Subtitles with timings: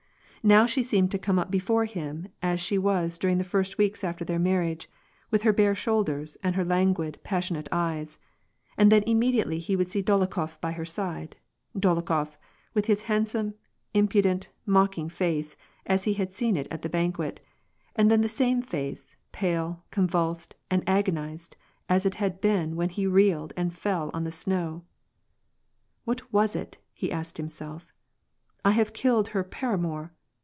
[0.43, 4.03] Now she seemed to come up before him as she was during the first weeks
[4.03, 4.89] after their marriage,
[5.29, 8.17] with her bare shoulders, and her languid, passionate eyes;
[8.75, 11.35] and then immediately he would see Dolokhof by her side—
[11.79, 12.39] Dolokhof,
[12.73, 13.53] with his handsome,
[13.93, 17.39] impudent, mocking face, as he had seen it at the banquet,
[17.95, 21.55] and then the same face, pale, convulsed, and agonized,
[21.87, 24.85] as it had been when he reeled and fell on the snow.
[26.03, 27.93] "What was it?" he asked himself.
[28.65, 30.09] "I have killed her pnramour